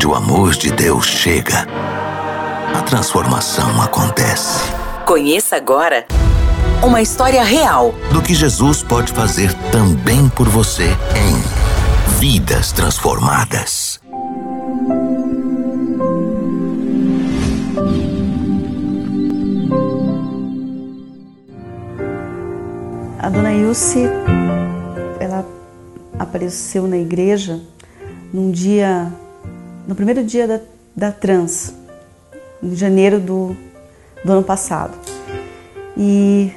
[0.00, 1.66] Onde o amor de Deus chega,
[2.74, 4.72] a transformação acontece.
[5.04, 6.06] Conheça agora
[6.82, 14.00] uma história real do que Jesus pode fazer também por você em Vidas Transformadas.
[23.18, 24.08] A dona Ilse,
[25.20, 25.44] ela
[26.18, 27.60] apareceu na igreja
[28.32, 29.12] num dia,
[29.90, 30.60] no primeiro dia da,
[30.94, 31.74] da trans,
[32.62, 33.56] em janeiro do,
[34.24, 34.96] do ano passado.
[35.96, 36.52] E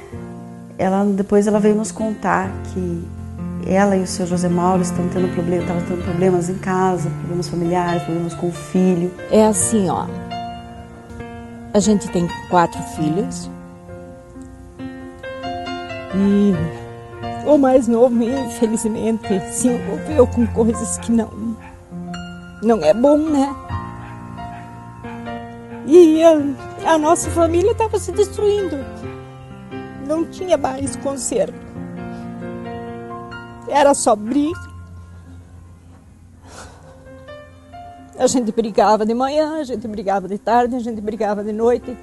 [0.78, 3.04] ela depois ela veio nos contar que
[3.66, 7.48] ela e o seu José Mauro estão tendo problema, estavam tendo problemas em casa, problemas
[7.48, 9.10] familiares, problemas com o filho.
[9.32, 10.06] É assim, ó.
[11.72, 13.50] A gente tem quatro filhos.
[16.14, 16.52] E
[17.48, 21.43] o mais novo, infelizmente, se envolveu com coisas que não
[22.64, 23.54] não é bom, né?
[25.86, 28.76] E a, a nossa família estava se destruindo.
[30.06, 31.54] Não tinha mais conserto.
[33.68, 34.74] Era só briga.
[38.18, 41.96] A gente brigava de manhã, a gente brigava de tarde, a gente brigava de noite.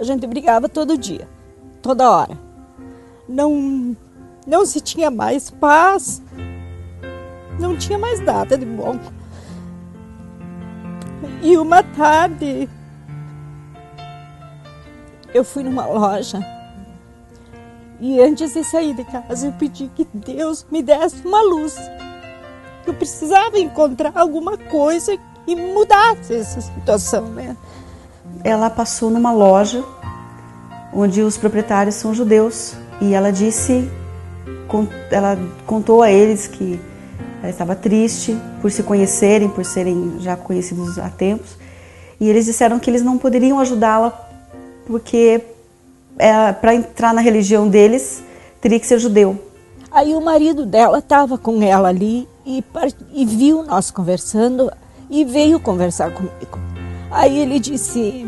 [0.00, 1.28] A gente brigava todo dia,
[1.82, 2.36] toda hora.
[3.28, 3.96] Não,
[4.46, 6.22] não se tinha mais paz,
[7.60, 8.98] não tinha mais nada de bom.
[11.44, 12.70] E uma tarde,
[15.34, 16.40] eu fui numa loja
[18.00, 21.76] e antes de sair de casa eu pedi que Deus me desse uma luz.
[22.86, 27.54] Eu precisava encontrar alguma coisa que mudasse essa situação, né?
[28.42, 29.84] Ela passou numa loja
[30.94, 33.90] onde os proprietários são judeus e ela disse,
[35.10, 36.80] ela contou a eles que
[37.44, 41.58] ela estava triste por se conhecerem, por serem já conhecidos há tempos.
[42.18, 44.18] E eles disseram que eles não poderiam ajudá-la
[44.86, 45.42] porque
[46.18, 48.22] é, para entrar na religião deles
[48.62, 49.38] teria que ser judeu.
[49.90, 52.64] Aí o marido dela estava com ela ali e,
[53.12, 54.72] e viu nós conversando
[55.10, 56.58] e veio conversar comigo.
[57.10, 58.26] Aí ele disse: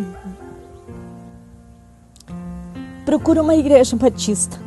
[3.06, 4.60] procura uma igreja batista.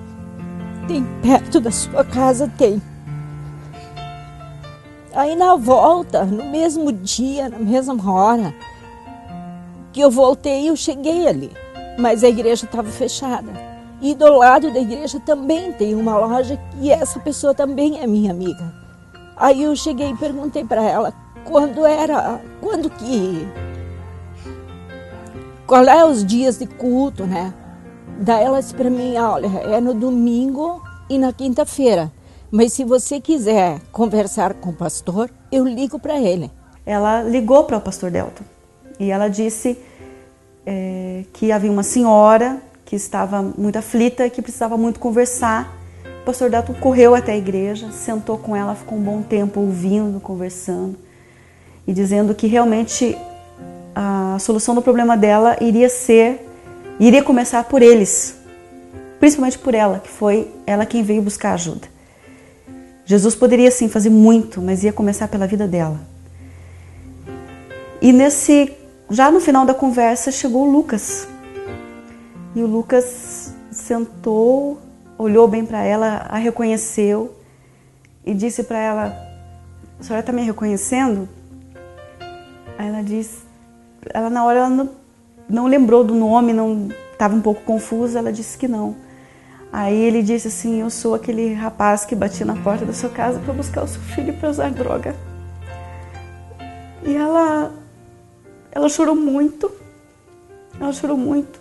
[0.87, 2.81] Tem perto da sua casa, tem.
[5.19, 8.55] Aí na volta, no mesmo dia, na mesma hora
[9.91, 11.51] que eu voltei, eu cheguei ali,
[11.97, 13.51] mas a igreja estava fechada.
[14.01, 18.31] E do lado da igreja também tem uma loja e essa pessoa também é minha
[18.31, 18.73] amiga.
[19.35, 21.13] Aí eu cheguei e perguntei para ela
[21.43, 23.45] quando era, quando que,
[25.67, 27.53] qual é os dias de culto, né?
[28.21, 32.09] Daí ela disse para mim, olha, é no domingo e na quinta-feira.
[32.51, 36.49] Mas se você quiser conversar com o pastor, eu ligo para ele.
[36.83, 38.43] Ela ligou para o pastor Delton
[38.99, 39.77] e ela disse
[40.65, 45.77] é, que havia uma senhora que estava muito aflita e que precisava muito conversar.
[46.23, 50.19] O pastor Delton correu até a igreja, sentou com ela, ficou um bom tempo ouvindo,
[50.19, 50.97] conversando
[51.85, 53.15] e dizendo que realmente
[53.93, 56.47] a solução do problema dela iria ser,
[56.99, 58.35] iria começar por eles,
[59.19, 61.98] principalmente por ela, que foi ela quem veio buscar ajuda.
[63.09, 65.99] Jesus poderia sim fazer muito, mas ia começar pela vida dela.
[67.99, 68.71] E nesse,
[69.09, 71.27] já no final da conversa, chegou o Lucas.
[72.55, 74.79] E o Lucas sentou,
[75.17, 77.35] olhou bem para ela, a reconheceu
[78.23, 79.17] e disse para ela:
[79.99, 81.27] A senhora está me reconhecendo?
[82.77, 83.39] Aí ela disse:
[84.13, 84.89] Ela na hora ela não,
[85.49, 89.08] não lembrou do nome, não estava um pouco confusa, ela disse que não.
[89.71, 93.39] Aí ele disse assim: Eu sou aquele rapaz que batia na porta da sua casa
[93.39, 95.15] para buscar o seu filho para usar droga.
[97.03, 97.71] E ela,
[98.71, 99.71] ela chorou muito.
[100.79, 101.59] Ela chorou muito.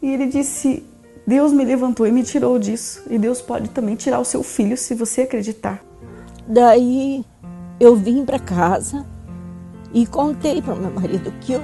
[0.00, 0.84] E ele disse:
[1.26, 3.02] Deus me levantou e me tirou disso.
[3.10, 5.82] E Deus pode também tirar o seu filho se você acreditar.
[6.46, 7.24] Daí
[7.78, 9.04] eu vim para casa
[9.92, 11.62] e contei para meu marido que eu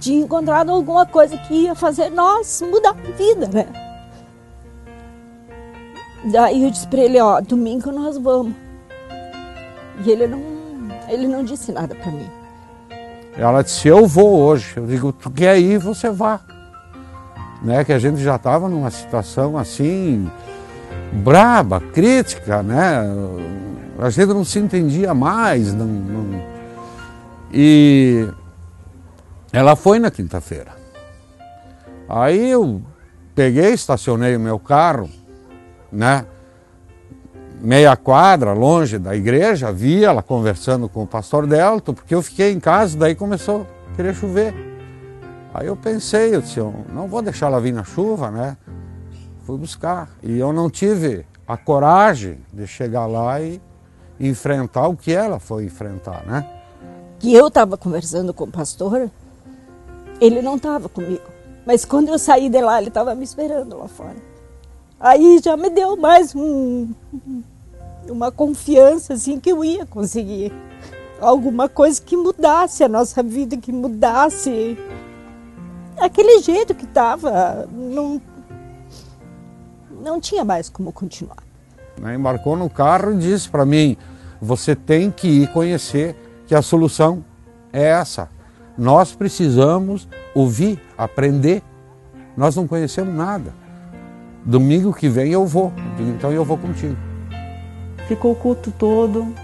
[0.00, 3.85] tinha encontrado alguma coisa que ia fazer nós mudar a vida, né?
[6.26, 8.52] Daí eu disse para ele, ó, domingo nós vamos.
[10.04, 10.42] E ele não,
[11.08, 12.28] ele não disse nada para mim.
[13.36, 14.74] Ela disse, eu vou hoje.
[14.76, 16.40] Eu digo, tu quer ir, você vá.
[17.62, 20.30] Né, que a gente já estava numa situação assim,
[21.12, 23.02] braba, crítica, né?
[23.98, 25.72] A gente não se entendia mais.
[25.72, 26.42] Não, não...
[27.52, 28.28] E
[29.52, 30.72] ela foi na quinta-feira.
[32.08, 32.82] Aí eu
[33.34, 35.08] peguei, estacionei o meu carro
[35.90, 36.26] né?
[37.60, 42.52] meia quadra longe da igreja, vi ela conversando com o pastor Delto, porque eu fiquei
[42.52, 44.54] em casa, daí começou a querer chover.
[45.54, 48.56] Aí eu pensei, eu disse, eu não vou deixar ela vir na chuva, né?
[49.44, 50.10] Fui buscar.
[50.22, 53.60] E eu não tive a coragem de chegar lá e
[54.20, 56.46] enfrentar o que ela foi enfrentar, né?
[57.18, 59.10] Que eu estava conversando com o pastor,
[60.20, 61.24] ele não estava comigo.
[61.64, 64.35] Mas quando eu saí de lá, ele estava me esperando lá fora.
[64.98, 66.88] Aí já me deu mais um,
[68.08, 70.52] uma confiança assim que eu ia conseguir
[71.20, 74.76] alguma coisa que mudasse a nossa vida, que mudasse
[75.98, 78.20] aquele jeito que estava, não
[80.00, 81.42] não tinha mais como continuar.
[82.00, 83.96] Né, embarcou no carro e disse para mim:
[84.40, 86.16] você tem que ir conhecer
[86.46, 87.22] que a solução
[87.72, 88.30] é essa.
[88.78, 91.62] Nós precisamos ouvir, aprender.
[92.36, 93.65] Nós não conhecemos nada.
[94.46, 96.96] Domingo que vem eu vou, então eu vou contigo.
[98.06, 99.34] Ficou o culto todo,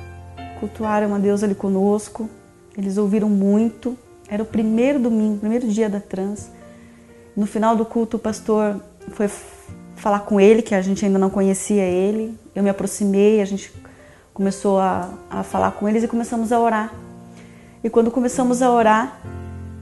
[0.61, 2.31] cultuaram a Deus ali conosco.
[2.79, 3.99] Eles ouviram muito.
[4.29, 6.49] Era o primeiro domingo, primeiro dia da trans.
[7.37, 9.29] No final do culto, o pastor foi
[9.97, 12.39] falar com ele, que a gente ainda não conhecia ele.
[12.55, 13.73] Eu me aproximei, a gente
[14.33, 16.95] começou a, a falar com eles e começamos a orar.
[17.83, 19.21] E quando começamos a orar,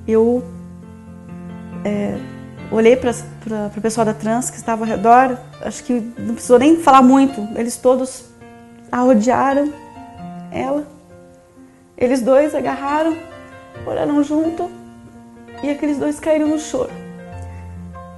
[0.09, 0.43] eu
[1.85, 2.19] é,
[2.71, 3.13] olhei para
[3.77, 7.47] o pessoal da trans que estava ao redor, acho que não precisou nem falar muito,
[7.57, 8.25] eles todos
[8.91, 9.73] a rodearam
[10.51, 10.87] ela.
[11.97, 13.17] Eles dois agarraram,
[13.87, 14.71] oraram junto
[15.63, 16.91] e aqueles dois caíram no choro.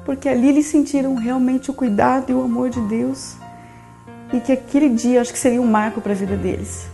[0.04, 3.36] Porque ali eles sentiram realmente o cuidado e o amor de Deus
[4.32, 6.86] e que aquele dia acho que seria um marco para a vida deles.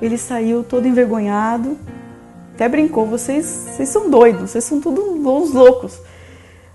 [0.00, 1.76] Ele saiu todo envergonhado,
[2.54, 5.98] até brincou: vocês, vocês são doidos, vocês são todos uns loucos.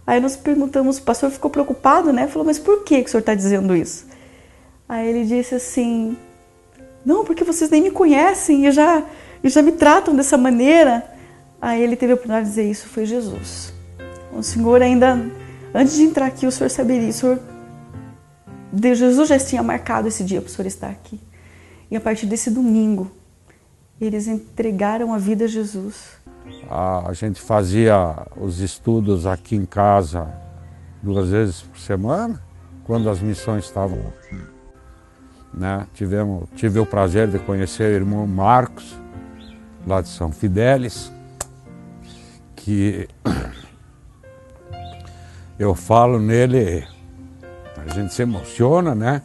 [0.06, 2.28] Aí nós perguntamos, o pastor ficou preocupado, né?
[2.28, 4.06] Falou: mas por que, que o senhor está dizendo isso?
[4.88, 6.16] Aí ele disse assim:
[7.06, 9.04] não, porque vocês nem me conhecem e já,
[9.44, 11.06] e já me tratam dessa maneira.
[11.62, 13.74] Aí ele teve a oportunidade de dizer: isso foi Jesus.
[14.31, 15.19] O senhor ainda,
[15.74, 17.40] antes de entrar aqui, o senhor saberia, o senhor
[18.74, 21.19] Jesus já tinha marcado esse dia para o senhor estar aqui.
[21.90, 23.12] E a partir desse domingo,
[24.02, 26.18] eles entregaram a vida a Jesus.
[26.69, 30.27] A gente fazia os estudos aqui em casa
[31.01, 32.42] duas vezes por semana,
[32.83, 34.42] quando as missões estavam aqui.
[35.53, 35.88] Né?
[35.94, 38.97] Tivemos, tive o prazer de conhecer o irmão Marcos,
[39.86, 41.12] lá de São Fidélis,
[42.56, 43.07] que
[45.59, 46.86] eu falo nele
[47.77, 49.21] a gente se emociona, né?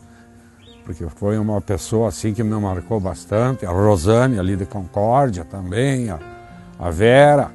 [0.84, 3.64] Porque foi uma pessoa assim que me marcou bastante.
[3.64, 6.18] A Rosane ali de Concórdia também, a,
[6.80, 7.52] a Vera,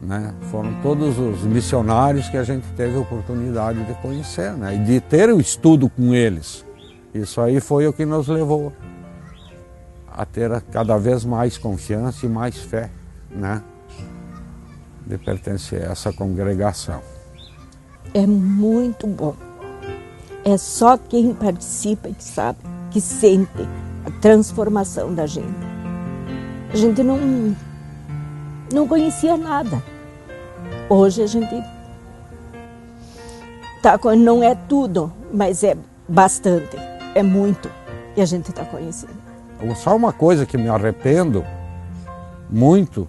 [0.00, 0.32] né?
[0.50, 4.76] Foram todos os missionários que a gente teve a oportunidade de conhecer, né?
[4.76, 6.64] E de ter o estudo com eles.
[7.12, 8.72] Isso aí foi o que nos levou
[10.10, 12.90] a ter cada vez mais confiança e mais fé,
[13.30, 13.62] né?
[15.04, 17.00] De pertencer a essa congregação.
[18.14, 19.34] É muito bom
[20.46, 22.60] é só quem participa que sabe,
[22.92, 23.68] que sente
[24.04, 25.66] a transformação da gente.
[26.72, 27.18] A gente não,
[28.72, 29.82] não conhecia nada.
[30.88, 31.62] Hoje a gente
[33.82, 35.76] tá, não é tudo, mas é
[36.08, 36.76] bastante,
[37.14, 37.70] é muito.
[38.16, 39.26] E a gente está conhecendo.
[39.76, 41.44] Só uma coisa que me arrependo
[42.50, 43.08] muito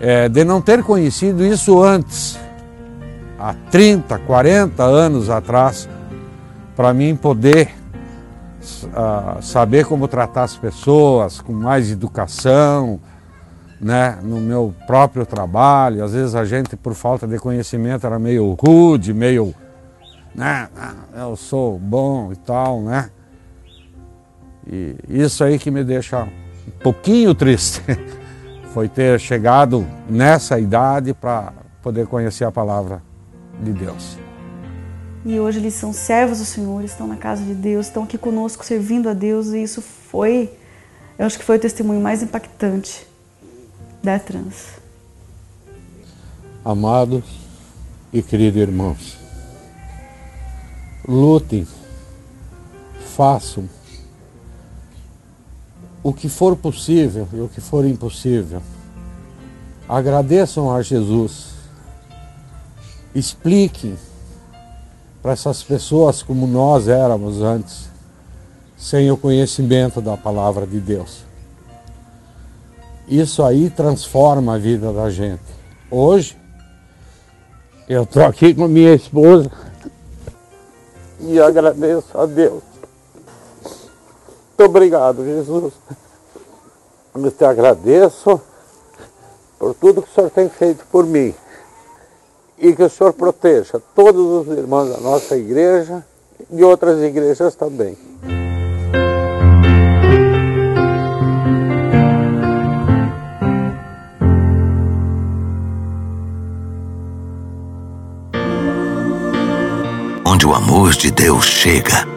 [0.00, 2.38] é de não ter conhecido isso antes,
[3.38, 5.88] há 30, 40 anos atrás
[6.74, 7.74] para mim poder
[8.84, 13.00] uh, saber como tratar as pessoas com mais educação,
[13.80, 16.04] né, no meu próprio trabalho.
[16.04, 19.54] Às vezes a gente, por falta de conhecimento, era meio rude, meio,
[20.34, 23.10] né, ah, eu sou bom e tal, né.
[24.70, 27.82] E isso aí que me deixa um pouquinho triste,
[28.74, 33.02] foi ter chegado nessa idade para poder conhecer a palavra
[33.60, 34.18] de Deus.
[35.24, 38.64] E hoje eles são servos do Senhor, estão na casa de Deus, estão aqui conosco
[38.64, 39.48] servindo a Deus.
[39.48, 40.50] E isso foi,
[41.18, 43.09] eu acho que foi o testemunho mais impactante
[44.02, 44.80] da trans.
[46.64, 47.24] Amados
[48.12, 49.16] e queridos irmãos,
[51.06, 51.66] lutem,
[53.16, 53.68] façam
[56.02, 58.62] o que for possível e o que for impossível.
[59.88, 61.48] Agradeçam a Jesus,
[63.14, 63.98] expliquem
[65.22, 67.90] para essas pessoas como nós éramos antes,
[68.78, 71.29] sem o conhecimento da palavra de Deus.
[73.10, 75.42] Isso aí transforma a vida da gente.
[75.90, 76.38] Hoje,
[77.88, 79.50] eu estou aqui com minha esposa
[81.18, 82.62] e agradeço a Deus
[83.62, 85.74] Muito obrigado, Jesus.
[87.12, 88.40] Eu te agradeço
[89.58, 91.34] por tudo que o Senhor tem feito por mim.
[92.56, 96.06] E que o Senhor proteja todos os irmãos da nossa igreja
[96.48, 97.98] e outras igrejas também.
[110.40, 112.08] Onde o amor de Deus chega,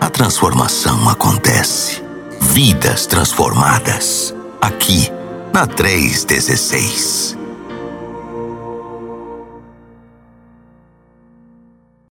[0.00, 2.02] a transformação acontece.
[2.40, 4.34] Vidas transformadas.
[4.62, 5.12] Aqui,
[5.52, 7.35] na 316.